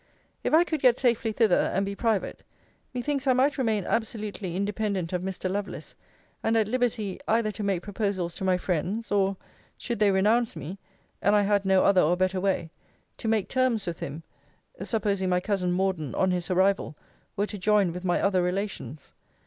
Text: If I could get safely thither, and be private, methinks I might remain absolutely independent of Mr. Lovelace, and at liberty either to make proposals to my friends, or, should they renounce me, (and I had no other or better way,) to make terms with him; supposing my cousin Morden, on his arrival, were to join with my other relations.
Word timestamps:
If 0.43 0.51
I 0.51 0.63
could 0.63 0.81
get 0.81 0.97
safely 0.97 1.31
thither, 1.31 1.69
and 1.75 1.85
be 1.85 1.93
private, 1.95 2.41
methinks 2.91 3.27
I 3.27 3.33
might 3.33 3.59
remain 3.59 3.85
absolutely 3.85 4.55
independent 4.55 5.13
of 5.13 5.21
Mr. 5.21 5.47
Lovelace, 5.47 5.93
and 6.41 6.57
at 6.57 6.67
liberty 6.67 7.19
either 7.27 7.51
to 7.51 7.61
make 7.61 7.83
proposals 7.83 8.33
to 8.33 8.43
my 8.43 8.57
friends, 8.57 9.11
or, 9.11 9.37
should 9.77 9.99
they 9.99 10.09
renounce 10.09 10.55
me, 10.55 10.79
(and 11.21 11.35
I 11.35 11.43
had 11.43 11.65
no 11.65 11.83
other 11.85 12.01
or 12.01 12.17
better 12.17 12.41
way,) 12.41 12.71
to 13.17 13.27
make 13.27 13.47
terms 13.47 13.85
with 13.85 13.99
him; 13.99 14.23
supposing 14.81 15.29
my 15.29 15.39
cousin 15.39 15.71
Morden, 15.71 16.15
on 16.15 16.31
his 16.31 16.49
arrival, 16.49 16.97
were 17.35 17.45
to 17.45 17.59
join 17.59 17.91
with 17.93 18.03
my 18.03 18.19
other 18.19 18.41
relations. 18.41 19.13